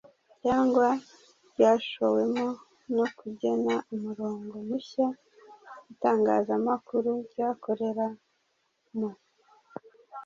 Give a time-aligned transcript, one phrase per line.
[0.41, 0.87] cyangwa
[1.51, 2.47] ryashowemo
[2.95, 5.07] no kugena umurongo mushya
[5.91, 9.09] itangazamakuru ryakoreramo